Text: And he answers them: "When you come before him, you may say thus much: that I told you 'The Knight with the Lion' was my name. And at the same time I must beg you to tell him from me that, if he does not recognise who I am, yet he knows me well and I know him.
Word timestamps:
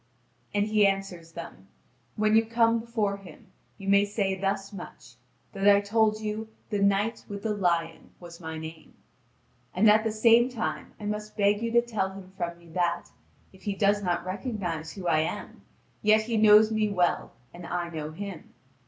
And 0.51 0.65
he 0.69 0.87
answers 0.87 1.33
them: 1.33 1.67
"When 2.15 2.35
you 2.35 2.43
come 2.43 2.79
before 2.79 3.17
him, 3.17 3.51
you 3.77 3.87
may 3.87 4.03
say 4.03 4.33
thus 4.33 4.73
much: 4.73 5.13
that 5.51 5.67
I 5.67 5.79
told 5.79 6.19
you 6.19 6.47
'The 6.71 6.79
Knight 6.79 7.23
with 7.29 7.43
the 7.43 7.53
Lion' 7.53 8.09
was 8.19 8.39
my 8.39 8.57
name. 8.57 8.95
And 9.75 9.87
at 9.87 10.03
the 10.03 10.11
same 10.11 10.49
time 10.49 10.95
I 10.99 11.05
must 11.05 11.37
beg 11.37 11.61
you 11.61 11.69
to 11.73 11.83
tell 11.83 12.13
him 12.13 12.31
from 12.35 12.57
me 12.57 12.69
that, 12.69 13.09
if 13.53 13.61
he 13.61 13.75
does 13.75 14.01
not 14.01 14.25
recognise 14.25 14.93
who 14.93 15.05
I 15.05 15.19
am, 15.19 15.61
yet 16.01 16.23
he 16.23 16.35
knows 16.35 16.71
me 16.71 16.89
well 16.89 17.33
and 17.53 17.67
I 17.67 17.89
know 17.91 18.09
him. 18.09 18.55